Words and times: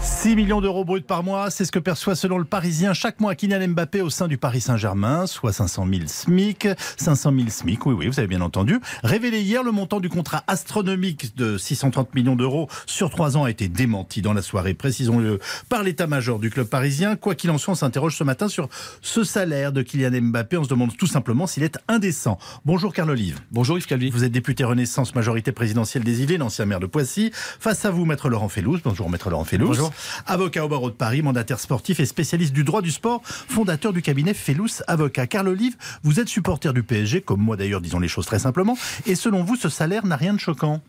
6 0.00 0.36
millions 0.36 0.60
d'euros 0.60 0.84
bruts 0.84 1.00
par 1.00 1.22
mois, 1.22 1.50
c'est 1.50 1.64
ce 1.64 1.72
que 1.72 1.78
perçoit 1.78 2.14
selon 2.14 2.38
le 2.38 2.44
Parisien 2.44 2.92
chaque 2.94 3.20
mois 3.20 3.34
Kylian 3.34 3.68
Mbappé 3.68 4.00
au 4.00 4.10
sein 4.10 4.28
du 4.28 4.38
Paris 4.38 4.60
Saint-Germain, 4.60 5.26
soit 5.26 5.52
500 5.52 5.86
000 5.90 6.02
SMIC, 6.06 6.68
500 6.96 7.32
000 7.36 7.48
SMIC, 7.48 7.86
oui, 7.86 7.94
oui, 7.94 8.06
vous 8.06 8.18
avez 8.18 8.28
bien 8.28 8.40
entendu. 8.40 8.80
Révélé 9.02 9.40
hier, 9.40 9.62
le 9.62 9.72
montant 9.72 10.00
du 10.00 10.08
contrat 10.08 10.44
astronomique 10.46 11.36
de 11.36 11.58
630 11.58 12.14
millions 12.14 12.36
d'euros 12.36 12.68
sur 12.86 13.10
trois 13.10 13.36
ans 13.36 13.44
a 13.44 13.50
été 13.50 13.68
démenti 13.68 14.22
dans 14.22 14.32
la 14.32 14.42
soirée, 14.42 14.74
précisons-le, 14.74 15.40
par 15.68 15.82
l'état-major 15.82 16.38
du 16.38 16.50
club 16.50 16.68
parisien. 16.68 17.16
Quoi 17.16 17.34
qu'il 17.34 17.50
en 17.50 17.58
soit, 17.58 17.72
on 17.72 17.76
s'interroge 17.76 18.16
ce 18.16 18.24
matin 18.24 18.48
sur 18.48 18.68
ce 19.02 19.24
salaire 19.24 19.72
de 19.72 19.82
Kylian 19.82 20.20
Mbappé. 20.22 20.56
On 20.58 20.64
se 20.64 20.68
demande 20.68 20.96
tout 20.96 21.06
simplement 21.06 21.46
s'il 21.46 21.64
est 21.64 21.78
indécent. 21.88 22.38
Bonjour 22.64 22.92
Carl 22.92 23.10
Olive. 23.10 23.40
Bonjour 23.50 23.78
Yves 23.78 23.86
Calvi. 23.86 24.10
Vous 24.10 24.24
êtes 24.24 24.32
député 24.32 24.64
Renaissance, 24.64 25.14
majorité 25.14 25.52
présidentielle 25.52 26.04
des 26.04 26.22
Yvelines, 26.22 26.42
ancien 26.42 26.66
maire 26.66 26.80
de 26.80 26.86
Poissy. 26.86 27.30
Face 27.34 27.84
à 27.84 27.90
vous, 27.90 28.04
maître 28.04 28.28
Laurent 28.28 28.48
Fellouz. 28.48 28.80
Bonjour 28.84 29.10
maître 29.10 29.30
Laurent 29.30 29.44
Fellouz. 29.44 29.68
Bonjour. 29.68 29.87
Avocat 30.26 30.64
au 30.64 30.68
barreau 30.68 30.90
de 30.90 30.94
Paris, 30.94 31.22
mandataire 31.22 31.60
sportif 31.60 32.00
et 32.00 32.06
spécialiste 32.06 32.52
du 32.52 32.64
droit 32.64 32.82
du 32.82 32.90
sport, 32.90 33.22
fondateur 33.24 33.92
du 33.92 34.02
cabinet 34.02 34.34
Fellous 34.34 34.82
Avocat. 34.86 35.26
Carl 35.26 35.48
Olive, 35.48 35.76
vous 36.02 36.20
êtes 36.20 36.28
supporter 36.28 36.72
du 36.72 36.82
PSG, 36.82 37.22
comme 37.22 37.40
moi 37.40 37.56
d'ailleurs, 37.56 37.80
disons 37.80 37.98
les 37.98 38.08
choses 38.08 38.26
très 38.26 38.38
simplement. 38.38 38.76
Et 39.06 39.14
selon 39.14 39.44
vous, 39.44 39.56
ce 39.56 39.68
salaire 39.68 40.06
n'a 40.06 40.16
rien 40.16 40.34
de 40.34 40.40
choquant? 40.40 40.80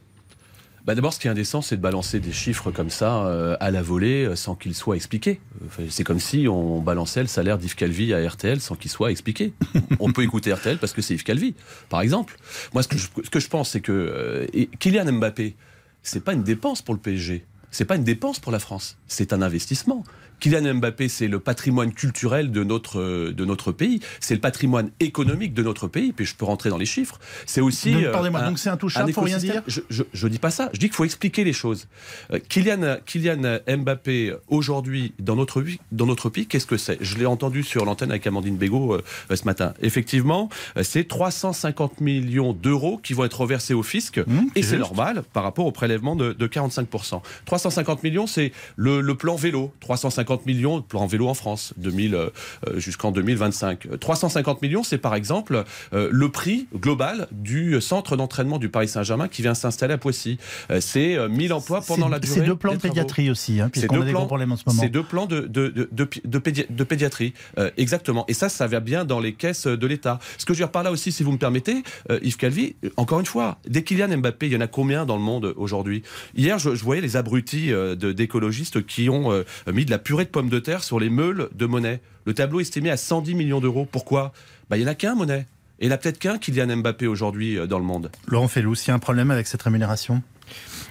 Bah 0.85 0.95
D'abord, 0.95 1.13
ce 1.13 1.19
qui 1.19 1.27
est 1.27 1.29
indécent, 1.29 1.61
c'est 1.61 1.77
de 1.77 1.81
balancer 1.81 2.19
des 2.19 2.31
chiffres 2.31 2.71
comme 2.71 2.89
ça 2.89 3.25
euh, 3.25 3.55
à 3.59 3.69
la 3.69 3.81
volée 3.81 4.25
euh, 4.25 4.35
sans 4.35 4.55
qu'ils 4.55 4.73
soient 4.73 4.95
expliqués. 4.95 5.39
Enfin, 5.67 5.83
c'est 5.89 6.03
comme 6.03 6.19
si 6.19 6.47
on 6.47 6.81
balançait 6.81 7.21
le 7.21 7.27
salaire 7.27 7.57
d'Yves 7.57 7.75
Calvi 7.75 8.13
à 8.13 8.27
RTL 8.27 8.59
sans 8.61 8.75
qu'il 8.75 8.89
soit 8.89 9.11
expliqué. 9.11 9.53
on 9.99 10.11
peut 10.11 10.23
écouter 10.23 10.53
RTL 10.53 10.77
parce 10.77 10.93
que 10.93 11.01
c'est 11.01 11.13
Yves 11.13 11.23
Calvi, 11.23 11.53
par 11.89 12.01
exemple. 12.01 12.37
Moi, 12.73 12.81
ce 12.81 12.87
que 12.87 12.97
je, 12.97 13.07
ce 13.23 13.29
que 13.29 13.39
je 13.39 13.49
pense, 13.49 13.69
c'est 13.69 13.81
que 13.81 13.91
euh, 13.91 14.65
Kylian 14.79 15.11
Mbappé, 15.11 15.55
c'est 16.01 16.23
pas 16.23 16.33
une 16.33 16.43
dépense 16.43 16.81
pour 16.81 16.95
le 16.95 16.99
PSG. 16.99 17.45
C'est 17.71 17.85
pas 17.85 17.95
une 17.95 18.03
dépense 18.03 18.39
pour 18.39 18.51
la 18.51 18.59
France, 18.59 18.97
c'est 19.07 19.33
un 19.33 19.41
investissement. 19.41 20.03
Kylian 20.39 20.75
Mbappé, 20.75 21.09
c'est 21.09 21.27
le 21.27 21.39
patrimoine 21.39 21.93
culturel 21.93 22.51
de 22.51 22.63
notre, 22.63 23.31
de 23.31 23.45
notre 23.45 23.71
pays. 23.71 23.99
C'est 24.19 24.35
le 24.35 24.41
patrimoine 24.41 24.91
économique 24.99 25.53
de 25.53 25.63
notre 25.63 25.87
pays. 25.87 26.13
Puis 26.13 26.25
je 26.25 26.35
peux 26.35 26.45
rentrer 26.45 26.69
dans 26.69 26.77
les 26.77 26.85
chiffres. 26.85 27.19
C'est 27.45 27.61
aussi. 27.61 27.95
Pardonnez-moi, 28.11 28.41
donc 28.41 28.59
c'est 28.59 28.69
intouchable, 28.69 29.11
faut 29.13 29.21
rien 29.21 29.37
dire 29.37 29.63
Je 29.67 30.03
ne 30.25 30.29
dis 30.29 30.39
pas 30.39 30.51
ça. 30.51 30.69
Je 30.73 30.79
dis 30.79 30.87
qu'il 30.87 30.95
faut 30.95 31.05
expliquer 31.05 31.43
les 31.43 31.53
choses. 31.53 31.87
Euh, 32.31 32.39
Kylian, 32.39 32.97
Kylian 33.05 33.59
Mbappé, 33.67 34.35
aujourd'hui, 34.47 35.13
dans 35.19 35.35
notre, 35.35 35.63
dans 35.91 36.05
notre 36.05 36.29
pays, 36.29 36.47
qu'est-ce 36.47 36.65
que 36.65 36.77
c'est? 36.77 36.97
Je 37.01 37.17
l'ai 37.17 37.25
entendu 37.25 37.63
sur 37.63 37.85
l'antenne 37.85 38.11
avec 38.11 38.25
Amandine 38.27 38.57
Bégaud 38.57 38.95
euh, 38.95 39.35
ce 39.35 39.45
matin. 39.45 39.73
Effectivement, 39.81 40.49
euh, 40.77 40.83
c'est 40.83 41.07
350 41.07 42.01
millions 42.01 42.53
d'euros 42.53 42.99
qui 43.01 43.13
vont 43.13 43.25
être 43.25 43.41
reversés 43.41 43.73
au 43.73 43.83
fisc. 43.83 44.19
Mmh, 44.19 44.47
et 44.55 44.63
c'est 44.63 44.77
normal 44.77 45.23
par 45.33 45.43
rapport 45.43 45.65
au 45.65 45.71
prélèvement 45.71 46.15
de, 46.15 46.33
de 46.33 46.47
45%. 46.47 47.21
350 47.45 48.03
millions, 48.03 48.27
c'est 48.27 48.51
le, 48.75 49.01
le 49.01 49.15
plan 49.15 49.35
vélo. 49.35 49.73
350 49.81 50.28
millions 50.45 50.77
de 50.77 50.83
plans 50.83 51.07
vélo 51.07 51.27
en 51.27 51.33
France 51.33 51.73
2000 51.77 52.15
euh, 52.15 52.29
euh, 52.67 52.79
jusqu'en 52.79 53.11
2025. 53.11 53.99
350 53.99 54.61
millions, 54.61 54.83
c'est 54.83 54.97
par 54.97 55.15
exemple 55.15 55.63
euh, 55.93 56.09
le 56.11 56.29
prix 56.29 56.67
global 56.75 57.27
du 57.31 57.79
centre 57.81 58.15
d'entraînement 58.15 58.57
du 58.57 58.69
Paris 58.69 58.87
Saint-Germain 58.87 59.27
qui 59.27 59.41
vient 59.41 59.53
s'installer 59.53 59.93
à 59.93 59.97
Poissy. 59.97 60.37
c'est 60.79 61.17
1000 61.27 61.53
emplois 61.53 61.81
pendant 61.81 62.07
la 62.07 62.19
durée. 62.19 62.39
C'est 62.39 62.45
deux 62.45 62.55
plans 62.55 62.73
de 62.73 62.77
pédiatrie 62.77 63.29
aussi, 63.29 63.59
hein, 63.59 63.69
puisqu'on 63.69 64.01
a 64.01 64.05
des 64.05 64.11
gros 64.11 64.25
problèmes 64.25 64.51
en 64.51 64.57
ce 64.57 64.63
moment. 64.65 64.81
C'est 64.81 64.89
deux 64.89 65.03
plans 65.03 65.25
de, 65.25 65.41
de, 65.41 65.89
de, 65.91 66.83
pédiatrie, 66.83 67.33
exactement. 67.77 68.25
Et 68.27 68.33
ça, 68.33 68.49
ça 68.49 68.67
va 68.67 68.79
bien 68.79 69.05
dans 69.05 69.19
les 69.19 69.33
caisses 69.33 69.67
de 69.67 69.87
l'État. 69.87 70.19
Ce 70.37 70.45
que 70.45 70.53
je 70.53 70.59
veux 70.59 70.65
dire 70.65 70.71
par 70.71 70.83
là 70.83 70.91
aussi, 70.91 71.11
si 71.11 71.23
vous 71.23 71.31
me 71.31 71.37
permettez, 71.37 71.83
Yves 72.21 72.37
Calvi, 72.37 72.75
encore 72.97 73.19
une 73.19 73.25
fois, 73.25 73.57
dès 73.67 73.83
Kylian 73.83 74.17
Mbappé, 74.17 74.47
il 74.47 74.53
y 74.53 74.55
en 74.55 74.61
a 74.61 74.67
combien 74.67 75.05
dans 75.05 75.15
le 75.15 75.23
monde 75.23 75.53
aujourd'hui? 75.57 76.03
Hier, 76.35 76.59
je, 76.59 76.69
voyais 76.69 77.01
les 77.01 77.17
abrutis 77.17 77.71
d'écologistes 77.97 78.85
qui 78.85 79.09
ont 79.09 79.43
mis 79.71 79.85
de 79.85 79.91
la 79.91 79.99
purée 79.99 80.18
de 80.23 80.29
pommes 80.29 80.49
de 80.49 80.59
terre 80.59 80.83
sur 80.83 80.99
les 80.99 81.09
meules 81.09 81.49
de 81.53 81.65
monnaie. 81.65 82.01
Le 82.25 82.33
tableau 82.33 82.59
est 82.59 82.63
estimé 82.63 82.89
à 82.89 82.97
110 82.97 83.35
millions 83.35 83.59
d'euros. 83.59 83.87
Pourquoi? 83.89 84.33
Bah, 84.69 84.77
Il 84.77 84.81
n'y 84.81 84.87
en 84.87 84.91
a 84.91 84.95
qu'un, 84.95 85.15
monnaie. 85.15 85.45
Et 85.79 85.85
il 85.85 85.87
n'y 85.87 85.93
a 85.93 85.97
peut-être 85.97 86.19
qu'un 86.19 86.37
Kylian 86.37 86.77
Mbappé 86.77 87.07
aujourd'hui 87.07 87.57
euh, 87.57 87.65
dans 87.65 87.79
le 87.79 87.85
monde. 87.85 88.11
Laurent 88.27 88.47
Fellou, 88.47 88.75
s'il 88.75 88.89
y 88.89 88.91
a 88.91 88.95
un 88.95 88.99
problème 88.99 89.31
avec 89.31 89.47
cette 89.47 89.61
rémunération? 89.61 90.21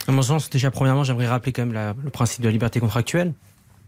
À 0.06 0.12
mon 0.12 0.22
sens, 0.22 0.48
déjà, 0.48 0.70
premièrement, 0.70 1.04
j'aimerais 1.04 1.26
rappeler 1.26 1.52
quand 1.52 1.66
même 1.66 1.94
le 2.02 2.10
principe 2.10 2.40
de 2.40 2.46
la 2.46 2.52
liberté 2.52 2.80
contractuelle 2.80 3.34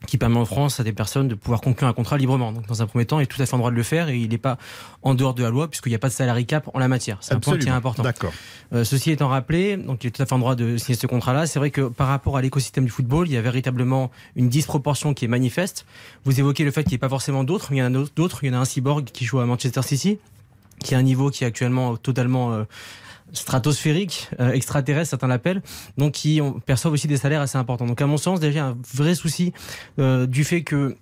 qui 0.07 0.19
permet 0.19 0.39
en 0.39 0.45
France 0.45 0.81
à 0.81 0.85
des 0.85 0.93
personnes 0.93 1.29
de 1.29 1.35
pouvoir 1.35 1.61
conclure 1.61 1.89
un 1.89 1.93
contrat 1.93 2.17
librement. 2.17 2.53
Donc, 2.53 2.67
dans 2.67 2.83
un 2.83 2.87
premier 2.87 3.05
temps, 3.05 3.21
il 3.21 3.25
est 3.25 3.27
tout 3.27 3.41
à 3.41 3.47
fait 3.47 3.55
en 3.55 3.59
droit 3.59 3.71
de 3.71 3.77
le 3.77 3.83
faire 3.83 4.09
et 4.09 4.19
il 4.19 4.31
n'est 4.31 4.39
pas 4.39 4.59
en 5.03 5.15
dehors 5.15 5.35
de 5.35 5.43
la 5.43 5.51
loi 5.51 5.69
puisqu'il 5.69 5.91
n'y 5.91 5.95
a 5.95 5.99
pas 5.99 6.09
de 6.09 6.15
salarié 6.15 6.45
cap 6.45 6.69
en 6.73 6.79
la 6.79 6.89
matière. 6.89 7.19
C'est 7.21 7.35
un 7.35 7.41
point 7.41 7.59
qui 7.59 7.67
est 7.67 7.71
important. 7.71 8.03
D'accord. 8.03 8.33
Euh, 8.73 8.85
ceci 8.85 9.11
étant 9.11 9.29
rappelé, 9.29 9.77
donc 9.77 10.05
il 10.05 10.09
est 10.09 10.11
tout 10.11 10.23
à 10.23 10.27
fait 10.27 10.33
en 10.33 10.39
droit 10.39 10.55
de 10.55 10.77
signer 10.77 10.97
ce 10.97 11.07
contrat-là. 11.07 11.47
C'est 11.47 11.59
vrai 11.59 11.71
que 11.71 11.83
par 11.83 12.09
rapport 12.09 12.37
à 12.37 12.43
l'écosystème 12.43 12.85
du 12.85 12.91
football, 12.91 13.29
il 13.29 13.33
y 13.33 13.37
a 13.37 13.43
véritablement 13.43 14.11
une 14.37 14.49
disproportion 14.49 15.13
qui 15.13 15.27
est 15.27 15.29
manifeste. 15.29 15.87
Vous 16.25 16.39
évoquez 16.41 16.65
le 16.65 16.71
fait 16.71 16.83
qu'il 16.83 16.93
n'y 16.93 16.97
ait 16.97 16.99
pas 16.99 17.09
forcément 17.09 17.45
d'autres, 17.45 17.69
mais 17.71 17.79
il 17.79 17.81
y 17.81 17.83
en 17.83 17.95
a 17.95 18.05
d'autres. 18.17 18.43
Il 18.43 18.49
y 18.49 18.51
en 18.51 18.59
a 18.59 18.63
un 18.63 18.65
cyborg 18.65 19.05
qui 19.05 19.25
joue 19.25 19.41
à 19.41 19.47
Manchester 19.47 19.83
City, 19.83 20.19
qui 20.83 20.95
a 20.95 20.99
un 20.99 21.03
niveau 21.03 21.31
qui 21.31 21.45
est 21.45 21.47
actuellement 21.47 21.97
totalement 21.97 22.53
euh, 22.53 22.65
stratosphérique, 23.33 24.29
euh, 24.41 24.53
extraterrestre, 24.53 25.11
certains 25.11 25.29
l'appellent, 25.29 25.63
donc 25.97 26.13
qui 26.13 26.41
perçoivent 26.67 26.93
aussi 26.93 27.07
des 27.07 27.17
salaires 27.17 27.41
assez 27.41 27.59
importants. 27.59 27.87
Donc 27.87 28.01
à 28.01 28.07
mon 28.07 28.17
sens, 28.17 28.41
déjà 28.41 28.67
un 28.67 28.79
vrai 28.95 29.15
souci 29.15 29.53
euh, 29.99 30.27
du 30.27 30.45
fait 30.45 30.63
que 30.63 30.97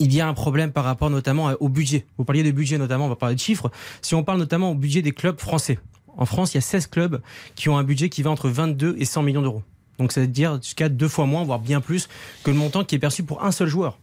il 0.00 0.14
y 0.14 0.20
a 0.20 0.28
un 0.28 0.34
problème 0.34 0.70
par 0.70 0.84
rapport 0.84 1.10
notamment 1.10 1.52
au 1.58 1.68
budget. 1.68 2.06
Vous 2.18 2.24
parliez 2.24 2.44
de 2.44 2.52
budget 2.52 2.78
notamment, 2.78 3.06
on 3.06 3.08
va 3.08 3.16
parler 3.16 3.34
de 3.34 3.40
chiffres. 3.40 3.68
Si 4.00 4.14
on 4.14 4.22
parle 4.22 4.38
notamment 4.38 4.70
au 4.70 4.74
budget 4.76 5.02
des 5.02 5.10
clubs 5.10 5.40
français, 5.40 5.80
en 6.16 6.24
France, 6.24 6.54
il 6.54 6.56
y 6.56 6.58
a 6.58 6.62
16 6.62 6.86
clubs 6.86 7.20
qui 7.56 7.68
ont 7.68 7.78
un 7.78 7.84
budget 7.84 8.08
qui 8.08 8.22
va 8.22 8.30
entre 8.30 8.48
22 8.48 8.94
et 8.98 9.04
100 9.04 9.22
millions 9.22 9.42
d'euros. 9.42 9.62
Donc 9.98 10.12
ça 10.12 10.20
veut 10.20 10.28
dire 10.28 10.60
jusqu'à 10.62 10.88
deux 10.88 11.08
fois 11.08 11.26
moins, 11.26 11.42
voire 11.42 11.58
bien 11.58 11.80
plus 11.80 12.08
que 12.44 12.50
le 12.50 12.56
montant 12.56 12.84
qui 12.84 12.94
est 12.94 13.00
perçu 13.00 13.24
pour 13.24 13.44
un 13.44 13.50
seul 13.50 13.68
joueur 13.68 13.98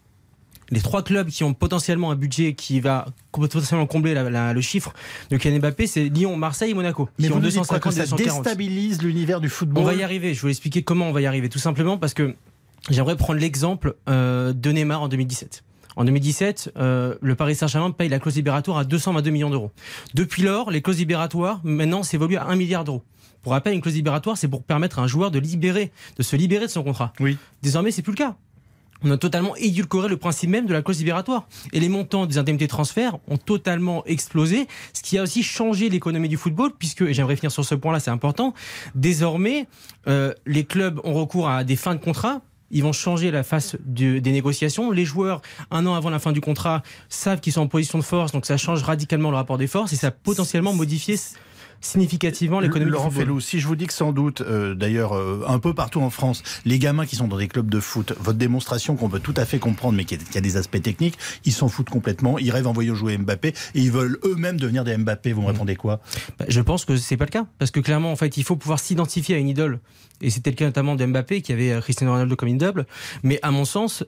les 0.69 0.81
trois 0.81 1.03
clubs 1.03 1.29
qui 1.29 1.43
ont 1.43 1.53
potentiellement 1.53 2.11
un 2.11 2.15
budget 2.15 2.53
qui 2.53 2.79
va 2.79 3.05
potentiellement 3.31 3.85
combler 3.85 4.13
le 4.15 4.61
chiffre 4.61 4.93
de 5.29 5.37
Kylian 5.37 5.59
Mbappé, 5.59 5.87
c'est 5.87 6.05
Lyon, 6.05 6.35
Marseille 6.37 6.71
et 6.71 6.73
Monaco. 6.73 7.09
Mais 7.19 7.27
qui 7.27 7.33
ont 7.33 7.39
250 7.39 7.93
ça 7.93 8.15
déstabilise 8.15 9.01
l'univers 9.01 9.41
du 9.41 9.49
football. 9.49 9.83
On 9.83 9.85
va 9.85 9.93
y 9.93 10.03
arriver. 10.03 10.33
Je 10.33 10.41
vais 10.41 10.47
vous 10.47 10.49
expliquer 10.49 10.83
comment 10.83 11.09
on 11.09 11.11
va 11.11 11.21
y 11.21 11.25
arriver. 11.25 11.49
Tout 11.49 11.59
simplement 11.59 11.97
parce 11.97 12.13
que 12.13 12.35
j'aimerais 12.89 13.15
prendre 13.15 13.39
l'exemple 13.39 13.95
euh, 14.09 14.53
de 14.53 14.71
Neymar 14.71 15.01
en 15.01 15.07
2017. 15.07 15.63
En 15.97 16.03
2017, 16.03 16.73
euh, 16.77 17.15
le 17.21 17.35
Paris 17.35 17.55
Saint-Germain 17.55 17.91
paye 17.91 18.09
la 18.09 18.19
clause 18.19 18.35
libératoire 18.35 18.77
à 18.77 18.83
222 18.83 19.29
millions 19.29 19.49
d'euros. 19.49 19.71
Depuis 20.13 20.43
lors, 20.43 20.69
les 20.69 20.81
clauses 20.81 20.97
libératoires, 20.97 21.61
maintenant, 21.63 22.03
s'évoluent 22.03 22.35
à 22.35 22.47
1 22.47 22.55
milliard 22.57 22.83
d'euros. 22.83 23.03
Pour 23.43 23.53
rappel, 23.53 23.73
une 23.73 23.81
clause 23.81 23.93
libératoire, 23.93 24.37
c'est 24.37 24.47
pour 24.47 24.63
permettre 24.63 24.99
à 24.99 25.03
un 25.03 25.07
joueur 25.07 25.31
de 25.31 25.39
libérer, 25.39 25.91
de 26.17 26.23
se 26.23 26.35
libérer 26.35 26.65
de 26.65 26.71
son 26.71 26.83
contrat. 26.83 27.13
Oui. 27.19 27.37
Désormais, 27.61 27.91
c'est 27.91 28.01
plus 28.01 28.11
le 28.11 28.17
cas 28.17 28.35
on 29.05 29.11
a 29.11 29.17
totalement 29.17 29.55
édulcoré 29.55 30.09
le 30.09 30.17
principe 30.17 30.49
même 30.49 30.65
de 30.65 30.73
la 30.73 30.81
clause 30.81 30.97
libératoire. 30.97 31.47
Et 31.73 31.79
les 31.79 31.89
montants 31.89 32.25
des 32.25 32.37
indemnités 32.37 32.65
de 32.65 32.69
transfert 32.69 33.17
ont 33.27 33.37
totalement 33.37 34.03
explosé, 34.05 34.67
ce 34.93 35.03
qui 35.03 35.17
a 35.17 35.23
aussi 35.23 35.43
changé 35.43 35.89
l'économie 35.89 36.27
du 36.27 36.37
football, 36.37 36.71
puisque, 36.77 37.01
et 37.01 37.13
j'aimerais 37.13 37.35
finir 37.35 37.51
sur 37.51 37.63
ce 37.63 37.75
point-là, 37.75 37.99
c'est 37.99 38.11
important, 38.11 38.53
désormais, 38.95 39.67
euh, 40.07 40.33
les 40.45 40.63
clubs 40.63 40.99
ont 41.03 41.13
recours 41.13 41.47
à 41.47 41.63
des 41.63 41.75
fins 41.75 41.95
de 41.95 41.99
contrat 41.99 42.41
ils 42.71 42.81
vont 42.81 42.93
changer 42.93 43.29
la 43.29 43.43
face 43.43 43.77
des 43.85 44.19
négociations. 44.21 44.89
Les 44.89 45.05
joueurs, 45.05 45.41
un 45.69 45.85
an 45.85 45.93
avant 45.93 46.09
la 46.09 46.17
fin 46.17 46.31
du 46.31 46.41
contrat, 46.41 46.81
savent 47.09 47.39
qu'ils 47.39 47.53
sont 47.53 47.61
en 47.61 47.67
position 47.67 47.99
de 47.99 48.03
force, 48.03 48.31
donc 48.31 48.47
ça 48.47 48.57
change 48.57 48.81
radicalement 48.81 49.29
le 49.29 49.37
rapport 49.37 49.59
des 49.59 49.67
forces 49.67 49.93
et 49.93 49.95
ça 49.95 50.07
a 50.07 50.11
potentiellement 50.11 50.73
modifié 50.73 51.15
significativement 51.81 52.59
l'économie 52.59 52.91
Laurent 52.91 53.11
Fellou, 53.11 53.39
si 53.39 53.59
je 53.59 53.67
vous 53.67 53.75
dis 53.75 53.87
que 53.87 53.93
sans 53.93 54.11
doute, 54.11 54.41
euh, 54.41 54.75
d'ailleurs, 54.75 55.13
euh, 55.13 55.43
un 55.47 55.59
peu 55.59 55.73
partout 55.73 56.01
en 56.01 56.09
France, 56.09 56.43
les 56.65 56.79
gamins 56.79 57.05
qui 57.05 57.15
sont 57.15 57.27
dans 57.27 57.37
des 57.37 57.47
clubs 57.47 57.69
de 57.69 57.79
foot, 57.79 58.13
votre 58.19 58.37
démonstration 58.37 58.95
qu'on 58.95 59.09
peut 59.09 59.19
tout 59.19 59.33
à 59.37 59.45
fait 59.45 59.59
comprendre, 59.59 59.95
mais 59.97 60.05
qui 60.05 60.15
a, 60.15 60.41
des 60.41 60.57
aspects 60.57 60.81
techniques, 60.81 61.17
ils 61.45 61.53
s'en 61.53 61.67
foutent 61.67 61.89
complètement. 61.89 62.39
Ils 62.39 62.51
rêvent 62.51 62.67
envoyer 62.67 62.93
jouer 62.95 63.17
Mbappé 63.17 63.49
et 63.49 63.81
ils 63.81 63.91
veulent 63.91 64.19
eux-mêmes 64.23 64.59
devenir 64.59 64.83
des 64.83 64.95
Mbappé. 64.97 65.33
Vous 65.33 65.41
me 65.41 65.47
répondez 65.47 65.75
quoi? 65.75 65.99
Bah, 66.39 66.45
Je 66.47 66.61
pense 66.61 66.85
que 66.85 66.97
c'est 66.97 67.17
pas 67.17 67.25
le 67.25 67.31
cas, 67.31 67.45
parce 67.59 67.71
que 67.71 67.79
clairement, 67.79 68.11
en 68.11 68.15
fait, 68.15 68.37
il 68.37 68.43
faut 68.43 68.55
pouvoir 68.55 68.79
s'identifier 68.79 69.35
à 69.35 69.37
une 69.37 69.49
idole. 69.49 69.79
Et 70.21 70.29
c'était 70.29 70.49
le 70.49 70.55
cas 70.55 70.65
notamment 70.65 70.95
de 70.95 71.05
Mbappé, 71.05 71.41
qui 71.41 71.51
avait 71.51 71.71
euh, 71.71 71.81
Cristiano 71.81 72.13
Ronaldo 72.13 72.35
comme 72.35 72.49
une 72.49 72.57
double. 72.57 72.85
Mais 73.23 73.39
à 73.41 73.51
mon 73.51 73.65
sens, 73.65 74.03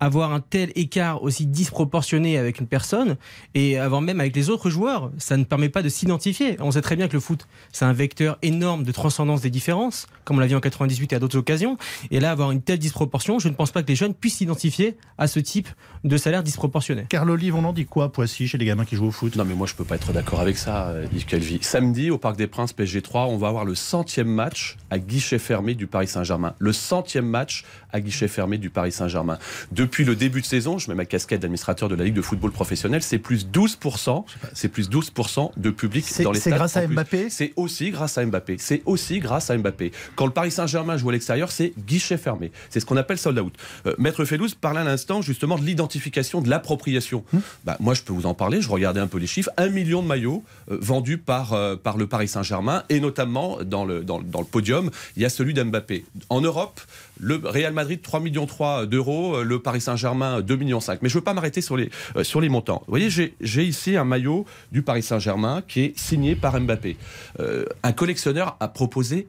avoir 0.00 0.32
un 0.32 0.40
tel 0.40 0.70
écart 0.74 1.22
aussi 1.22 1.46
disproportionné 1.46 2.38
avec 2.38 2.60
une 2.60 2.66
personne 2.66 3.16
et 3.54 3.78
avoir 3.78 4.00
même 4.00 4.20
avec 4.20 4.34
les 4.36 4.50
autres 4.50 4.70
joueurs, 4.70 5.10
ça 5.18 5.36
ne 5.36 5.44
permet 5.44 5.68
pas 5.68 5.82
de 5.82 5.88
s'identifier. 5.88 6.56
On 6.60 6.70
sait 6.70 6.82
très 6.82 6.96
bien 6.96 7.08
que 7.08 7.14
le 7.14 7.20
foot, 7.20 7.46
c'est 7.72 7.84
un 7.84 7.92
vecteur 7.92 8.38
énorme 8.42 8.84
de 8.84 8.92
transcendance 8.92 9.40
des 9.40 9.50
différences, 9.50 10.06
comme 10.24 10.36
on 10.36 10.40
l'a 10.40 10.46
vu 10.46 10.54
en 10.54 10.60
98 10.60 11.12
et 11.12 11.16
à 11.16 11.18
d'autres 11.18 11.38
occasions. 11.38 11.78
Et 12.10 12.20
là, 12.20 12.30
avoir 12.30 12.50
une 12.50 12.62
telle 12.62 12.78
disproportion, 12.78 13.38
je 13.38 13.48
ne 13.48 13.54
pense 13.54 13.70
pas 13.70 13.82
que 13.82 13.88
les 13.88 13.96
jeunes 13.96 14.14
puissent 14.14 14.36
s'identifier 14.36 14.96
à 15.18 15.26
ce 15.26 15.40
type 15.40 15.68
de 16.04 16.16
salaire 16.16 16.42
disproportionné. 16.42 17.06
Carl 17.08 17.28
Olive, 17.30 17.54
on 17.56 17.64
en 17.64 17.72
dit 17.72 17.86
quoi, 17.86 18.12
Poissy, 18.12 18.46
chez 18.46 18.58
les 18.58 18.64
gamins 18.64 18.84
qui 18.84 18.96
jouent 18.96 19.06
au 19.06 19.10
foot? 19.10 19.34
Non, 19.36 19.44
mais 19.44 19.54
moi, 19.54 19.66
je 19.66 19.74
peux 19.74 19.84
pas 19.84 19.96
être 19.96 20.12
d'accord 20.12 20.40
avec 20.40 20.56
ça, 20.56 20.94
Yves 21.12 21.26
Calvi. 21.26 21.58
Samedi, 21.62 22.10
au 22.10 22.18
Parc 22.18 22.36
des 22.36 22.46
Princes, 22.46 22.72
PSG 22.72 23.02
3, 23.02 23.26
on 23.26 23.36
va 23.36 23.48
avoir 23.48 23.64
le 23.64 23.74
centième 23.74 24.28
match 24.28 24.76
à 24.90 24.98
guichet 24.98 25.38
fermé 25.38 25.74
du 25.74 25.86
Paris 25.86 26.06
Saint-Germain. 26.06 26.54
Le 26.58 26.72
centième 26.72 27.26
match 27.26 27.64
à 27.92 28.00
guichet 28.00 28.28
fermé 28.28 28.58
du 28.58 28.70
Paris 28.70 28.92
Saint-Germain. 28.92 29.38
depuis 29.72 29.87
le 29.98 30.16
début 30.16 30.40
de 30.40 30.46
saison, 30.46 30.78
je 30.78 30.90
mets 30.90 30.94
ma 30.94 31.04
casquette 31.04 31.40
d'administrateur 31.40 31.88
de 31.88 31.94
la 31.94 32.04
Ligue 32.04 32.14
de 32.14 32.22
football 32.22 32.50
professionnel, 32.52 33.02
c'est 33.02 33.18
plus 33.18 33.46
12%, 33.46 34.24
c'est 34.54 34.68
plus 34.68 34.88
12% 34.90 35.50
de 35.56 35.70
public 35.70 36.04
C'est 36.06 36.22
dans 36.22 36.32
les 36.32 36.40
c'est 36.40 36.50
stades. 36.50 36.58
grâce 36.58 36.76
à. 36.76 36.86
Mbappé 36.86 37.30
C'est 37.30 37.52
aussi 37.56 37.90
grâce 37.90 38.18
à 38.18 38.24
Mbappé. 38.24 38.56
C'est 38.58 38.82
aussi 38.86 39.18
grâce 39.20 39.50
à 39.50 39.56
Mbappé. 39.56 39.92
Quand 40.16 40.26
le 40.26 40.32
Paris 40.32 40.50
Saint-Germain 40.50 40.96
joue 40.96 41.08
à 41.10 41.12
l'extérieur, 41.12 41.50
c'est 41.50 41.72
guichet 41.86 42.16
fermé. 42.16 42.50
C'est 42.70 42.80
ce 42.80 42.86
qu'on 42.86 42.96
appelle 42.96 43.18
sold 43.18 43.38
out. 43.38 43.54
Euh, 43.86 43.94
Maître 43.98 44.24
Fellouz 44.24 44.54
parlait 44.54 44.80
à 44.80 44.84
l'instant 44.84 45.22
justement 45.22 45.58
de 45.58 45.64
l'identification, 45.64 46.40
de 46.40 46.48
l'appropriation. 46.48 47.24
Hum. 47.34 47.40
Bah, 47.64 47.76
moi, 47.80 47.94
je 47.94 48.02
peux 48.02 48.12
vous 48.12 48.26
en 48.26 48.34
parler. 48.34 48.60
Je 48.60 48.68
regardais 48.70 49.00
un 49.00 49.06
peu 49.06 49.18
les 49.18 49.26
chiffres. 49.26 49.50
Un 49.56 49.68
million 49.68 50.02
de 50.02 50.06
maillots 50.06 50.44
euh, 50.70 50.78
vendus 50.80 51.18
par, 51.18 51.52
euh, 51.52 51.76
par 51.76 51.96
le 51.96 52.06
Paris 52.06 52.28
Saint-Germain 52.28 52.84
et 52.88 53.00
notamment 53.00 53.58
dans 53.64 53.84
le, 53.84 54.04
dans, 54.04 54.20
dans 54.20 54.40
le 54.40 54.46
podium, 54.46 54.90
il 55.16 55.22
y 55.22 55.24
a 55.24 55.28
celui 55.30 55.54
d'Mbappé. 55.54 56.04
En 56.30 56.40
Europe, 56.40 56.80
le 57.20 57.40
Real 57.44 57.72
Madrid 57.72 58.00
3 58.00 58.20
millions 58.20 58.46
3 58.46 58.86
d'euros, 58.86 59.36
euh, 59.36 59.42
le 59.42 59.60
Paris 59.60 59.77
Saint-Germain 59.80 60.40
2 60.40 60.56
millions 60.56 60.80
5. 60.80 61.00
Mais 61.02 61.08
je 61.08 61.14
ne 61.14 61.20
veux 61.20 61.24
pas 61.24 61.34
m'arrêter 61.34 61.60
sur 61.60 61.76
les, 61.76 61.90
euh, 62.16 62.24
sur 62.24 62.40
les 62.40 62.48
montants. 62.48 62.82
Vous 62.86 62.92
voyez, 62.92 63.10
j'ai 63.10 63.34
j'ai 63.40 63.64
ici 63.64 63.96
un 63.96 64.04
maillot 64.04 64.44
du 64.72 64.82
Paris 64.82 65.02
Saint-Germain 65.02 65.62
qui 65.66 65.80
est 65.80 65.98
signé 65.98 66.34
par 66.34 66.58
Mbappé. 66.60 66.96
Euh, 67.40 67.64
un 67.82 67.92
collectionneur 67.92 68.56
a 68.60 68.68
proposé 68.68 69.28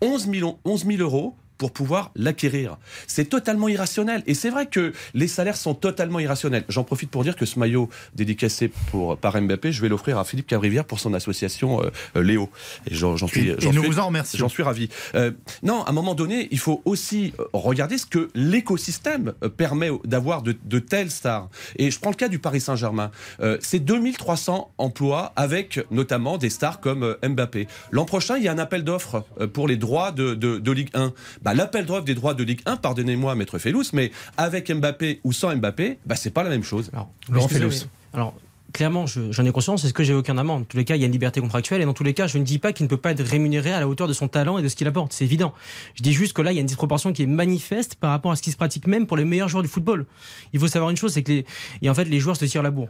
11 0.00 0.28
000, 0.30 0.58
11 0.64 0.86
000 0.86 1.02
euros 1.02 1.36
pour 1.62 1.70
pouvoir 1.70 2.10
l'acquérir. 2.16 2.76
C'est 3.06 3.26
totalement 3.26 3.68
irrationnel. 3.68 4.24
Et 4.26 4.34
c'est 4.34 4.50
vrai 4.50 4.66
que 4.66 4.92
les 5.14 5.28
salaires 5.28 5.54
sont 5.56 5.74
totalement 5.74 6.18
irrationnels. 6.18 6.64
J'en 6.68 6.82
profite 6.82 7.08
pour 7.08 7.22
dire 7.22 7.36
que 7.36 7.46
ce 7.46 7.56
maillot 7.60 7.88
dédicacé 8.16 8.66
pour, 8.90 9.16
par 9.16 9.40
Mbappé, 9.40 9.70
je 9.70 9.80
vais 9.80 9.88
l'offrir 9.88 10.18
à 10.18 10.24
Philippe 10.24 10.48
Cavrivière 10.48 10.84
pour 10.84 10.98
son 10.98 11.14
association 11.14 11.80
euh, 11.80 11.90
euh, 12.16 12.22
Léo. 12.24 12.50
Et 12.90 12.94
j'en 12.96 13.16
suis, 13.28 13.50
Et, 13.50 13.54
nous 13.66 13.80
suis- 13.80 13.90
vous 13.92 14.00
en 14.00 14.06
remercions. 14.06 14.38
J'en 14.40 14.48
suis 14.48 14.64
ravi. 14.64 14.88
Euh, 15.14 15.30
non, 15.62 15.84
à 15.84 15.90
un 15.90 15.92
moment 15.92 16.16
donné, 16.16 16.48
il 16.50 16.58
faut 16.58 16.82
aussi 16.84 17.32
regarder 17.52 17.96
ce 17.96 18.06
que 18.06 18.28
l'écosystème 18.34 19.34
permet 19.56 19.90
d'avoir 20.04 20.42
de, 20.42 20.56
de 20.64 20.78
telles 20.80 21.12
stars. 21.12 21.48
Et 21.76 21.92
je 21.92 22.00
prends 22.00 22.10
le 22.10 22.16
cas 22.16 22.28
du 22.28 22.40
Paris 22.40 22.60
Saint-Germain. 22.60 23.12
Euh, 23.40 23.56
c'est 23.60 23.78
2300 23.78 24.72
emplois 24.78 25.32
avec 25.36 25.78
notamment 25.92 26.38
des 26.38 26.50
stars 26.50 26.80
comme 26.80 27.14
Mbappé. 27.22 27.68
L'an 27.92 28.04
prochain, 28.04 28.36
il 28.36 28.42
y 28.42 28.48
a 28.48 28.52
un 28.52 28.58
appel 28.58 28.82
d'offres 28.82 29.24
pour 29.52 29.68
les 29.68 29.76
droits 29.76 30.10
de, 30.10 30.34
de- 30.34 30.58
de 30.58 30.72
Ligue 30.72 30.90
1. 30.94 31.12
Bah, 31.42 31.51
L'appel 31.54 31.86
d'offres 31.86 32.04
des 32.04 32.14
droits 32.14 32.34
de 32.34 32.44
Ligue 32.44 32.60
1, 32.66 32.76
pardonnez-moi, 32.76 33.34
Maître 33.34 33.58
Fellous, 33.58 33.84
mais 33.92 34.10
avec 34.36 34.70
Mbappé 34.70 35.20
ou 35.24 35.32
sans 35.32 35.54
Mbappé, 35.56 35.98
bah, 36.06 36.16
c'est 36.16 36.30
pas 36.30 36.42
la 36.42 36.50
même 36.50 36.64
chose. 36.64 36.90
Alors, 36.92 37.10
Laurent 37.28 37.48
Fellous. 37.48 37.70
Alors, 38.14 38.34
clairement, 38.72 39.06
je- 39.06 39.30
j'en 39.32 39.44
ai 39.44 39.52
conscience, 39.52 39.82
c'est 39.82 39.88
ce 39.88 39.92
que 39.92 40.02
j'ai 40.04 40.14
aucun 40.14 40.38
amende. 40.38 40.60
Dans 40.62 40.66
tous 40.66 40.76
les 40.78 40.84
cas, 40.84 40.96
il 40.96 41.00
y 41.00 41.02
a 41.02 41.06
une 41.06 41.12
liberté 41.12 41.40
contractuelle, 41.40 41.82
et 41.82 41.84
dans 41.84 41.92
tous 41.92 42.04
les 42.04 42.14
cas, 42.14 42.26
je 42.26 42.38
ne 42.38 42.44
dis 42.44 42.58
pas 42.58 42.72
qu'il 42.72 42.84
ne 42.84 42.88
peut 42.88 42.96
pas 42.96 43.10
être 43.12 43.20
rémunéré 43.24 43.72
à 43.72 43.80
la 43.80 43.88
hauteur 43.88 44.08
de 44.08 44.12
son 44.12 44.28
talent 44.28 44.56
et 44.58 44.62
de 44.62 44.68
ce 44.68 44.76
qu'il 44.76 44.86
apporte. 44.86 45.12
C'est 45.12 45.24
évident. 45.24 45.52
Je 45.94 46.02
dis 46.02 46.12
juste 46.12 46.32
que 46.32 46.42
là, 46.42 46.52
il 46.52 46.54
y 46.54 46.58
a 46.58 46.60
une 46.62 46.66
disproportion 46.66 47.12
qui 47.12 47.22
est 47.22 47.26
manifeste 47.26 47.96
par 47.96 48.10
rapport 48.10 48.32
à 48.32 48.36
ce 48.36 48.42
qui 48.42 48.50
se 48.50 48.56
pratique 48.56 48.86
même 48.86 49.06
pour 49.06 49.16
les 49.16 49.24
meilleurs 49.24 49.48
joueurs 49.48 49.62
du 49.62 49.68
football. 49.68 50.06
Il 50.52 50.60
faut 50.60 50.68
savoir 50.68 50.90
une 50.90 50.96
chose, 50.96 51.12
c'est 51.12 51.22
que 51.22 51.32
les, 51.32 51.46
et 51.82 51.90
en 51.90 51.94
fait, 51.94 52.04
les 52.04 52.18
joueurs 52.20 52.36
se 52.36 52.44
tirent 52.46 52.62
la 52.62 52.70
bourre. 52.70 52.88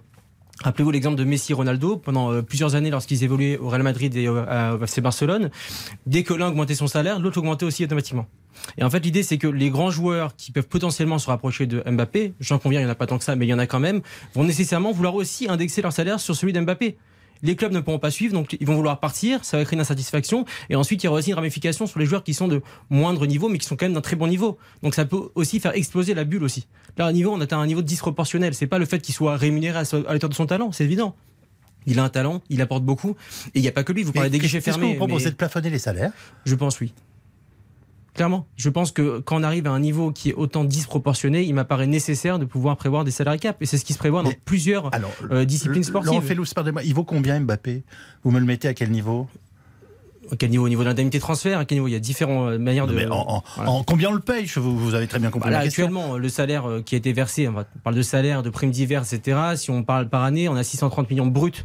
Rappelez-vous 0.62 0.90
l'exemple 0.90 1.16
de 1.16 1.24
Messi 1.24 1.54
Ronaldo 1.54 1.96
pendant 1.96 2.30
euh, 2.30 2.42
plusieurs 2.42 2.74
années 2.74 2.90
lorsqu'ils 2.90 3.24
évoluaient 3.24 3.58
au 3.58 3.68
Real 3.68 3.82
Madrid 3.82 4.14
et 4.16 4.28
au 4.28 4.36
FC 4.82 5.00
Barcelone. 5.00 5.50
Dès 6.06 6.22
que 6.22 6.34
l'un 6.34 6.48
augmentait 6.48 6.74
son 6.74 6.86
salaire, 6.86 7.18
l'autre 7.18 7.38
augmentait 7.38 7.64
aussi 7.64 7.84
automatiquement. 7.84 8.26
Et 8.78 8.84
en 8.84 8.90
fait, 8.90 9.00
l'idée, 9.00 9.22
c'est 9.22 9.38
que 9.38 9.46
les 9.46 9.70
grands 9.70 9.90
joueurs 9.90 10.36
qui 10.36 10.52
peuvent 10.52 10.68
potentiellement 10.68 11.18
se 11.18 11.28
rapprocher 11.28 11.66
de 11.66 11.82
Mbappé, 11.90 12.34
j'en 12.38 12.58
conviens, 12.58 12.80
il 12.80 12.84
n'y 12.84 12.88
en 12.88 12.92
a 12.92 12.96
pas 12.96 13.06
tant 13.06 13.18
que 13.18 13.24
ça, 13.24 13.34
mais 13.34 13.46
il 13.46 13.48
y 13.48 13.54
en 13.54 13.58
a 13.58 13.66
quand 13.66 13.80
même, 13.80 14.02
vont 14.34 14.44
nécessairement 14.44 14.92
vouloir 14.92 15.14
aussi 15.14 15.48
indexer 15.48 15.82
leur 15.82 15.92
salaire 15.92 16.20
sur 16.20 16.36
celui 16.36 16.52
d'Mbappé. 16.52 16.96
Les 17.42 17.56
clubs 17.56 17.72
ne 17.72 17.80
pourront 17.80 17.98
pas 17.98 18.10
suivre, 18.12 18.32
donc 18.34 18.56
ils 18.60 18.66
vont 18.66 18.76
vouloir 18.76 19.00
partir, 19.00 19.44
ça 19.44 19.56
va 19.58 19.64
créer 19.64 19.74
une 19.76 19.80
insatisfaction, 19.80 20.44
et 20.70 20.76
ensuite 20.76 21.02
il 21.02 21.06
y 21.06 21.08
aura 21.08 21.18
aussi 21.18 21.30
une 21.30 21.34
ramification 21.36 21.86
sur 21.86 21.98
les 21.98 22.06
joueurs 22.06 22.22
qui 22.22 22.34
sont 22.34 22.46
de 22.48 22.62
moindre 22.88 23.26
niveau, 23.26 23.48
mais 23.48 23.58
qui 23.58 23.66
sont 23.66 23.76
quand 23.76 23.84
même 23.86 23.94
d'un 23.94 24.00
très 24.00 24.14
bon 24.16 24.28
niveau. 24.28 24.58
Donc 24.82 24.94
ça 24.94 25.04
peut 25.04 25.30
aussi 25.34 25.58
faire 25.58 25.74
exploser 25.74 26.14
la 26.14 26.24
bulle 26.24 26.44
aussi. 26.44 26.66
Là, 26.96 27.06
à 27.06 27.12
niveau, 27.12 27.32
on 27.32 27.40
atteint 27.40 27.58
un 27.58 27.66
niveau 27.66 27.82
disproportionnel. 27.82 28.54
C'est 28.54 28.66
pas 28.66 28.78
le 28.78 28.84
fait 28.86 29.00
qu'il 29.00 29.14
soit 29.14 29.36
rémunéré 29.36 29.78
à 29.78 29.82
la 29.82 30.14
hauteur 30.14 30.28
de 30.30 30.34
son 30.34 30.46
talent, 30.46 30.70
c'est 30.72 30.84
évident. 30.84 31.16
Il 31.86 31.98
a 31.98 32.04
un 32.04 32.08
talent, 32.08 32.42
il 32.48 32.60
apporte 32.62 32.84
beaucoup, 32.84 33.16
et 33.54 33.58
il 33.58 33.62
n'y 33.62 33.68
a 33.68 33.72
pas 33.72 33.82
que 33.82 33.92
lui. 33.92 34.04
Vous 34.04 34.12
parlez 34.12 34.28
Mais 34.28 34.30
des 34.30 34.38
guichets 34.38 34.58
Qu'est-ce 34.60 34.76
que 34.76 34.80
fermés. 34.80 34.92
vous 34.92 34.98
proposez 34.98 35.24
mais- 35.24 35.30
de 35.32 35.36
plafonner 35.36 35.70
les 35.70 35.80
salaires? 35.80 36.12
Je 36.44 36.54
pense 36.54 36.78
oui. 36.80 36.92
Clairement, 38.14 38.46
je 38.56 38.68
pense 38.68 38.92
que 38.92 39.20
quand 39.20 39.40
on 39.40 39.42
arrive 39.42 39.66
à 39.66 39.70
un 39.70 39.80
niveau 39.80 40.12
qui 40.12 40.30
est 40.30 40.34
autant 40.34 40.64
disproportionné, 40.64 41.44
il 41.44 41.54
m'apparaît 41.54 41.86
nécessaire 41.86 42.38
de 42.38 42.44
pouvoir 42.44 42.76
prévoir 42.76 43.04
des 43.04 43.10
salaires 43.10 43.38
cap. 43.38 43.56
Et 43.62 43.66
c'est 43.66 43.78
ce 43.78 43.84
qui 43.86 43.94
se 43.94 43.98
prévoit 43.98 44.22
dans 44.22 44.28
Mais- 44.28 44.38
plusieurs 44.44 44.94
Alors, 44.94 45.10
euh, 45.30 45.44
disciplines 45.46 45.82
Laurent 45.90 46.04
sportives. 46.04 46.28
Fellous, 46.28 46.44
pardonnez-moi, 46.54 46.82
il 46.84 46.94
vaut 46.94 47.04
combien 47.04 47.40
Mbappé? 47.40 47.82
Vous 48.22 48.30
me 48.30 48.38
le 48.38 48.44
mettez 48.44 48.68
à 48.68 48.74
quel 48.74 48.90
niveau? 48.90 49.28
À 50.30 50.36
quel 50.36 50.50
niveau? 50.50 50.64
Au 50.66 50.68
niveau 50.68 50.82
de 50.82 50.88
l'indemnité 50.88 51.18
de 51.18 51.22
transfert 51.22 51.58
À 51.58 51.64
quel 51.64 51.76
niveau? 51.76 51.88
Il 51.88 51.92
y 51.92 51.96
a 51.96 52.00
différentes 52.00 52.50
euh, 52.52 52.58
manières 52.58 52.86
de. 52.86 52.94
mais 52.94 53.06
en, 53.06 53.16
en- 53.38 53.42
Voilà. 53.56 53.70
en 53.70 53.82
combien 53.82 54.10
on 54.10 54.14
le 54.14 54.20
paye? 54.20 54.44
Vous, 54.56 54.78
vous 54.78 54.94
avez 54.94 55.06
très 55.06 55.18
bien 55.18 55.30
compris 55.30 55.46
Voilà, 55.48 55.58
la 55.58 55.64
question. 55.64 55.84
actuellement, 55.86 56.16
le 56.18 56.28
salaire 56.28 56.68
euh, 56.68 56.82
qui 56.82 56.94
a 56.94 56.98
été 56.98 57.12
versé, 57.14 57.48
on 57.48 57.54
parle 57.82 57.96
de 57.96 58.02
salaire, 58.02 58.42
de 58.42 58.50
primes 58.50 58.70
diverses, 58.70 59.14
etc. 59.14 59.38
Si 59.56 59.70
on 59.70 59.82
parle 59.82 60.08
par 60.10 60.22
année, 60.22 60.48
on 60.50 60.54
a 60.54 60.62
630 60.62 61.08
millions 61.10 61.26
bruts 61.26 61.64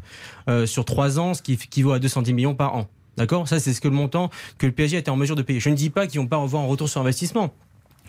euh, 0.50 0.66
sur 0.66 0.86
3 0.86 1.20
ans, 1.20 1.34
ce 1.34 1.42
qui 1.42 1.54
équivaut 1.54 1.92
à 1.92 2.00
210 2.00 2.34
millions 2.34 2.56
par 2.56 2.74
an. 2.76 2.88
D'accord? 3.18 3.48
Ça, 3.48 3.60
c'est 3.60 3.74
ce 3.74 3.82
que 3.82 3.88
le 3.88 3.96
montant 3.96 4.30
que 4.58 4.66
le 4.66 4.72
PSG 4.72 4.96
a 4.98 5.00
été 5.00 5.12
en 5.12 5.16
mesure 5.16 5.36
de 5.36 5.42
payer. 5.42 5.60
Je 5.60 5.70
ne 5.70 5.76
dis 5.76 5.90
pas 5.90 6.08
qu'ils 6.08 6.20
vont 6.20 6.28
pas 6.28 6.42
avoir 6.42 6.64
un 6.64 6.68
retour 6.68 6.88
sur 6.88 7.02
investissement. 7.02 7.54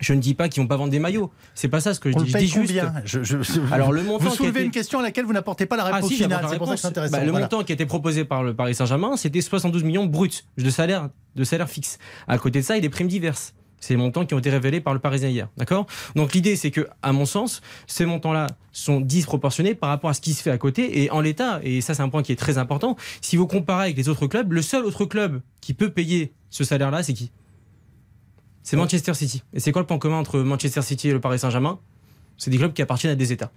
Je 0.00 0.12
ne 0.14 0.20
dis 0.20 0.34
pas 0.34 0.48
qu'ils 0.48 0.62
vont 0.62 0.68
pas 0.68 0.76
vendre 0.76 0.92
des 0.92 1.00
maillots. 1.00 1.32
C'est 1.56 1.66
pas 1.66 1.80
ça 1.80 1.92
ce 1.92 1.98
que 1.98 2.08
je 2.12 2.14
dis. 2.16 2.20
le 2.22 2.28
Je 2.28 2.32
paye 2.32 2.42
dis 2.46 2.52
juste. 2.52 2.66
combien? 2.68 2.94
Je- 3.04 3.24
je- 3.24 3.42
je- 3.42 3.60
Alors, 3.72 3.90
le 3.90 4.04
montant 4.04 4.18
Vous 4.24 4.28
qui 4.30 4.34
a 4.34 4.36
soulevez 4.36 4.50
été- 4.60 4.64
une 4.66 4.70
question 4.70 5.00
à 5.00 5.02
laquelle 5.02 5.24
vous 5.24 5.32
n'apportez 5.32 5.66
pas 5.66 5.76
la 5.76 5.86
Ah 5.86 5.94
réponse 5.96 6.10
si, 6.10 6.16
finale. 6.16 6.30
j'apporte 6.30 6.42
la 6.44 6.48
C'est 6.52 6.58
pour 6.58 6.66
ça 6.68 6.70
que 6.74 6.76
réponse. 6.76 6.80
c'est 6.82 6.86
intéressant. 6.88 7.16
Bah, 7.18 7.24
le 7.24 7.30
Voilà. 7.32 7.46
montant 7.46 7.64
qui 7.64 7.72
été 7.72 7.84
proposé 7.84 8.24
par 8.24 8.44
le 8.44 8.54
Paris 8.54 8.76
Saint-Germain, 8.76 9.16
c'était 9.16 9.40
72 9.40 9.82
millions 9.82 10.06
bruts 10.06 10.30
de 10.56 10.70
salaire, 10.70 11.08
de 11.34 11.42
salaire 11.42 11.68
fixe. 11.68 11.98
À 12.28 12.38
côté 12.38 12.60
de 12.60 12.64
ça, 12.64 12.74
il 12.74 12.76
y 12.76 12.78
a 12.78 12.82
des 12.82 12.88
primes 12.90 13.08
diverses. 13.08 13.54
C'est 13.80 13.94
les 13.94 13.98
montants 13.98 14.26
qui 14.26 14.34
ont 14.34 14.38
été 14.38 14.50
révélés 14.50 14.80
par 14.80 14.92
le 14.92 15.00
Parisien 15.00 15.28
hier. 15.28 15.48
D'accord? 15.56 15.86
Donc 16.16 16.32
l'idée, 16.32 16.56
c'est 16.56 16.70
que, 16.70 16.88
à 17.02 17.12
mon 17.12 17.26
sens, 17.26 17.60
ces 17.86 18.06
montants-là 18.06 18.48
sont 18.72 19.00
disproportionnés 19.00 19.74
par 19.74 19.88
rapport 19.90 20.10
à 20.10 20.14
ce 20.14 20.20
qui 20.20 20.34
se 20.34 20.42
fait 20.42 20.50
à 20.50 20.58
côté. 20.58 21.02
Et 21.02 21.10
en 21.10 21.20
l'état, 21.20 21.60
et 21.62 21.80
ça, 21.80 21.94
c'est 21.94 22.02
un 22.02 22.08
point 22.08 22.22
qui 22.22 22.32
est 22.32 22.36
très 22.36 22.58
important, 22.58 22.96
si 23.20 23.36
vous 23.36 23.46
comparez 23.46 23.84
avec 23.84 23.96
les 23.96 24.08
autres 24.08 24.26
clubs, 24.26 24.52
le 24.52 24.62
seul 24.62 24.84
autre 24.84 25.04
club 25.04 25.40
qui 25.60 25.74
peut 25.74 25.90
payer 25.90 26.32
ce 26.50 26.64
salaire-là, 26.64 27.02
c'est 27.02 27.14
qui? 27.14 27.30
C'est 28.62 28.76
Manchester 28.76 29.14
City. 29.14 29.42
Et 29.54 29.60
c'est 29.60 29.72
quoi 29.72 29.80
le 29.80 29.86
point 29.86 29.98
commun 29.98 30.18
entre 30.18 30.40
Manchester 30.40 30.82
City 30.82 31.08
et 31.08 31.12
le 31.12 31.20
Paris 31.20 31.38
Saint-Germain? 31.38 31.78
C'est 32.36 32.50
des 32.50 32.58
clubs 32.58 32.72
qui 32.72 32.82
appartiennent 32.82 33.12
à 33.12 33.16
des 33.16 33.32
États. 33.32 33.50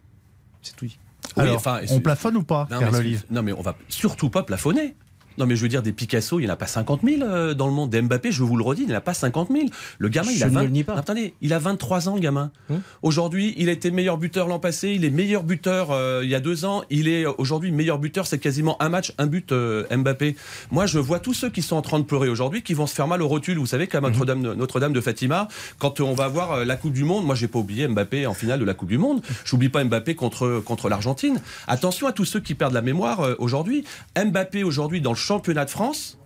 C'est 0.62 0.75
tout 0.75 0.85
dit. 0.85 0.97
Oui, 1.35 1.44
Alors, 1.44 1.57
enfin, 1.57 1.81
on 1.89 2.00
plafonne 2.00 2.38
ou 2.38 2.44
pas, 2.44 2.68
Non 2.71 2.77
Pierre 2.79 2.91
mais, 2.91 3.18
non, 3.29 3.44
mais 3.44 3.53
on 3.53 3.62
va 3.62 3.75
surtout 3.89 4.29
pas 4.29 4.44
plafonner. 4.44 4.95
Non, 5.38 5.45
mais 5.45 5.56
je 5.56 5.62
veux 5.62 5.68
dire, 5.68 5.81
des 5.81 5.92
Picasso, 5.92 6.39
il 6.39 6.44
n'y 6.44 6.50
en 6.50 6.54
a 6.54 6.57
pas 6.57 6.68
50 6.68 7.01
000 7.04 7.24
euh, 7.24 7.54
dans 7.54 7.68
le 7.68 7.74
monde. 7.74 7.89
Des 7.89 8.01
Mbappé, 8.01 8.31
je 8.31 8.44
vous 8.44 8.57
le 8.57 8.63
redis, 8.63 8.83
il 8.83 8.88
n'y 8.88 8.94
en 8.94 8.98
a 8.98 9.01
pas 9.01 9.13
50 9.13 9.50
000. 9.51 9.66
Le 9.98 10.10
gamin, 10.10 10.31
il 10.31 10.44
a 10.44 10.48
ne 10.48 10.54
20... 10.54 10.63
le 10.63 10.83
pas. 10.83 10.95
Attendez, 10.95 11.33
il 11.42 11.54
a 11.54 11.60
23 11.60 12.10
ans, 12.10 12.16
le 12.16 12.22
gamin. 12.22 12.51
Hum. 12.69 12.81
Aujourd'hui, 13.01 13.54
il 13.57 13.69
a 13.69 13.72
été 13.72 13.92
meilleur 13.92 14.18
buteur 14.18 14.48
l'an 14.48 14.60
passé. 14.60 14.89
Il 14.89 15.06
est 15.06 15.10
meilleur 15.10 15.44
buteur 15.44 15.92
euh, 15.92 16.22
il 16.24 16.30
y 16.30 16.36
a 16.36 16.39
deux 16.39 16.66
ans. 16.66 16.83
Il 16.89 17.07
est 17.07 17.25
euh, 17.25 17.31
aujourd'hui 17.38 17.72
meilleur 17.72 18.00
buteur. 18.00 18.28
C'est 18.28 18.39
quasiment 18.39 18.81
un 18.81 18.89
match, 18.89 19.13
un 19.18 19.28
but 19.28 19.51
euh, 19.51 19.86
Mbappé. 19.95 20.36
Moi, 20.72 20.86
je 20.86 21.00
vois 21.00 21.19
tous 21.19 21.33
ceux 21.33 21.50
qui 21.50 21.62
sont 21.62 21.75
en 21.75 21.81
train 21.81 22.00
de 22.00 22.06
pleurer 22.06 22.30
aujourd'hui, 22.30 22.62
qui 22.62 22.73
vont 22.73 22.88
se 22.88 22.95
faire 22.95 23.07
mal 23.07 23.21
au 23.21 23.28
rotule. 23.28 23.57
Vous 23.57 23.66
savez, 23.66 23.88
qu'à 23.88 24.02
Notre-Dame 24.02 24.42
de, 24.42 24.54
Notre-Dame 24.54 24.94
de 24.94 25.02
Fatima, 25.02 25.47
quand 25.80 26.00
on 26.00 26.14
va 26.14 26.28
voir 26.28 26.66
la 26.66 26.76
Coupe 26.76 26.94
du 26.94 27.04
Monde, 27.04 27.26
moi, 27.26 27.35
j'ai 27.35 27.47
pas 27.47 27.59
oublié 27.59 27.88
Mbappé 27.88 28.26
en 28.26 28.33
finale 28.33 28.59
de 28.59 28.66
la 28.66 28.73
Coupe 28.73 28.90
du 28.90 28.97
Monde. 28.97 29.21
J'oublie 29.45 29.69
pas 29.69 29.83
Mbappé 29.83 30.16
contre, 30.16 30.61
contre 30.64 30.90
l'Argentine. 30.90 31.42
Attention 31.68 32.07
à 32.07 32.11
tous 32.11 32.26
ceux 32.26 32.40
qui 32.40 32.56
perdent 32.56 32.73
la 32.73 32.81
mémoire 32.81 33.21
euh, 33.21 33.35
aujourd'hui. 33.40 33.83
Mbappé, 34.16 34.64
aujourd'hui, 34.64 35.02
dans 35.02 35.11
le 35.11 35.18
championnat 35.21 35.66
de 35.66 35.69
France, 35.69 36.18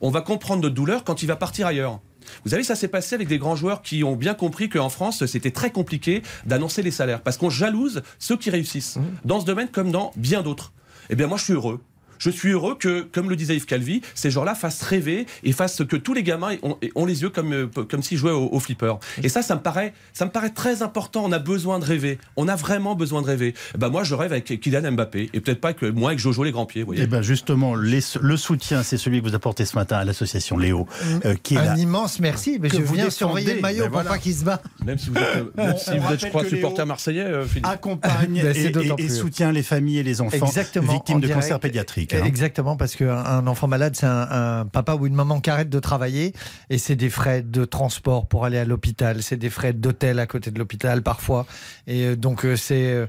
on 0.00 0.10
va 0.10 0.20
comprendre 0.20 0.62
notre 0.62 0.74
douleur 0.74 1.04
quand 1.04 1.22
il 1.22 1.26
va 1.26 1.36
partir 1.36 1.66
ailleurs. 1.66 2.00
Vous 2.44 2.50
savez, 2.50 2.62
ça 2.62 2.74
s'est 2.74 2.88
passé 2.88 3.14
avec 3.14 3.28
des 3.28 3.38
grands 3.38 3.56
joueurs 3.56 3.82
qui 3.82 4.02
ont 4.02 4.16
bien 4.16 4.34
compris 4.34 4.68
qu'en 4.68 4.88
France, 4.88 5.26
c'était 5.26 5.50
très 5.50 5.70
compliqué 5.70 6.22
d'annoncer 6.46 6.82
les 6.82 6.90
salaires 6.90 7.22
parce 7.22 7.36
qu'on 7.36 7.50
jalouse 7.50 8.02
ceux 8.18 8.36
qui 8.36 8.50
réussissent 8.50 8.98
dans 9.24 9.40
ce 9.40 9.44
domaine 9.44 9.68
comme 9.68 9.90
dans 9.90 10.12
bien 10.16 10.42
d'autres. 10.42 10.72
Eh 11.10 11.16
bien, 11.16 11.26
moi, 11.26 11.36
je 11.36 11.44
suis 11.44 11.52
heureux. 11.52 11.80
Je 12.18 12.30
suis 12.30 12.50
heureux 12.50 12.76
que, 12.78 13.02
comme 13.12 13.28
le 13.30 13.36
disait 13.36 13.56
Yves 13.56 13.66
Calvi, 13.66 14.00
ces 14.14 14.30
gens-là 14.30 14.54
fassent 14.54 14.82
rêver 14.82 15.26
et 15.42 15.52
fassent 15.52 15.82
que 15.84 15.96
tous 15.96 16.14
les 16.14 16.22
gamins 16.22 16.56
ont, 16.62 16.76
ont 16.94 17.04
les 17.06 17.22
yeux 17.22 17.30
comme, 17.30 17.52
euh, 17.52 17.66
comme 17.88 18.02
s'ils 18.02 18.18
jouaient 18.18 18.30
au, 18.32 18.48
au 18.52 18.60
flipper. 18.60 18.94
Et 19.22 19.28
ça, 19.28 19.42
ça 19.42 19.54
me, 19.54 19.60
paraît, 19.60 19.92
ça 20.12 20.24
me 20.26 20.30
paraît 20.30 20.50
très 20.50 20.82
important. 20.82 21.24
On 21.24 21.32
a 21.32 21.38
besoin 21.38 21.78
de 21.78 21.84
rêver. 21.84 22.18
On 22.36 22.48
a 22.48 22.56
vraiment 22.56 22.94
besoin 22.94 23.22
de 23.22 23.26
rêver. 23.26 23.54
Ben 23.78 23.88
moi, 23.88 24.04
je 24.04 24.14
rêve 24.14 24.32
avec 24.32 24.60
Kylian 24.60 24.92
Mbappé 24.92 25.30
et 25.32 25.40
peut-être 25.40 25.60
pas 25.60 25.72
que 25.72 25.86
moi 25.86 26.10
avec 26.10 26.18
Jojo 26.18 26.44
les 26.44 26.52
grands 26.52 26.66
pieds. 26.66 26.82
vous 26.82 26.86
voyez. 26.86 27.02
Eh 27.02 27.06
ben 27.06 27.22
justement, 27.22 27.74
les- 27.74 28.00
le 28.20 28.36
soutien, 28.36 28.82
c'est 28.82 28.96
celui 28.96 29.20
que 29.22 29.28
vous 29.28 29.34
apportez 29.34 29.64
ce 29.64 29.76
matin 29.76 29.96
à 29.96 30.04
l'association 30.04 30.56
Léo, 30.56 30.86
euh, 31.24 31.34
qui 31.42 31.54
est 31.54 31.58
Un 31.58 31.64
là. 31.64 31.76
immense 31.78 32.20
merci, 32.20 32.58
mais 32.60 32.68
que 32.68 32.76
je 32.78 32.82
vous 32.82 32.94
viens 32.94 33.10
surveiller 33.10 33.54
le 33.54 33.60
maillot 33.60 33.84
ben 33.84 33.90
pour 33.90 33.92
voilà. 33.94 34.10
pas 34.10 34.18
qu'il 34.18 34.34
se 34.34 34.44
bat. 34.44 34.62
Même 34.84 34.98
si 34.98 35.10
vous 35.10 35.16
êtes, 35.16 35.56
même 35.56 35.76
si 35.76 35.90
vous 35.98 36.12
êtes, 36.12 36.20
je 36.20 36.26
crois, 36.28 36.44
supporter 36.44 36.84
marseillais, 36.86 37.22
euh, 37.24 37.44
Philippe. 37.44 37.66
accompagne 37.66 38.40
Ben, 38.42 38.54
et, 38.56 38.66
et- 38.66 39.04
et 39.04 39.08
soutient 39.08 39.52
les 39.52 39.62
familles 39.62 39.98
et 39.98 40.02
les 40.02 40.20
enfants 40.20 40.46
Exactement, 40.46 40.92
victimes 40.92 41.16
en 41.16 41.20
de 41.20 41.26
direct. 41.26 41.40
cancer 41.42 41.60
pédiatrique. 41.60 42.03
Hein. 42.12 42.24
Exactement, 42.24 42.76
parce 42.76 42.94
qu'un 42.96 43.16
un 43.16 43.46
enfant 43.46 43.66
malade, 43.68 43.94
c'est 43.96 44.06
un, 44.06 44.28
un 44.60 44.66
papa 44.66 44.94
ou 44.94 45.06
une 45.06 45.14
maman 45.14 45.40
qui 45.40 45.50
arrête 45.50 45.70
de 45.70 45.78
travailler 45.80 46.32
et 46.70 46.78
c'est 46.78 46.96
des 46.96 47.10
frais 47.10 47.42
de 47.42 47.64
transport 47.64 48.26
pour 48.26 48.44
aller 48.44 48.58
à 48.58 48.64
l'hôpital, 48.64 49.22
c'est 49.22 49.36
des 49.36 49.50
frais 49.50 49.72
d'hôtel 49.72 50.18
à 50.18 50.26
côté 50.26 50.50
de 50.50 50.58
l'hôpital 50.58 51.02
parfois. 51.02 51.46
Et 51.86 52.04
euh, 52.06 52.16
donc, 52.16 52.44
euh, 52.44 52.56
c'est. 52.56 53.06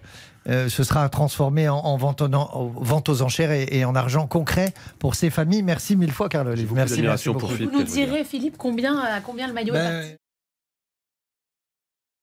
euh, 0.48 0.70
ce 0.70 0.84
sera 0.84 1.10
transformé 1.10 1.68
en, 1.70 1.78
en 1.78 1.98
vente, 1.98 2.22
en- 2.22 2.32
en 2.34 2.68
vente 2.68 3.10
aux 3.10 3.24
enchères 3.24 3.52
et, 3.52 3.68
et 3.72 3.84
en 3.84 3.96
argent 3.96 4.28
concret 4.28 4.74
pour 5.00 5.16
ces 5.16 5.32
familles. 5.32 5.64
Merci 5.64 5.96
mille 5.96 6.12
fois, 6.12 6.30
Carl 6.30 6.48
Olive. 6.48 6.72
Merci, 6.74 7.02
merci 7.02 7.30
beaucoup. 7.30 7.40
pour 7.40 7.52
Philippe. 7.52 7.72
Vous 7.72 7.80
nous 7.80 7.84
direz, 7.84 8.24
Philippe, 8.24 8.56
combien, 8.56 9.00
à 9.00 9.22
combien 9.22 9.48
le 9.48 9.54
maillot 9.54 9.74
est 9.74 9.78
Ben, 9.80 10.02
parti? 10.02 10.16